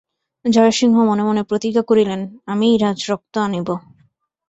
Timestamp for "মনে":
1.03-1.23, 1.23-1.41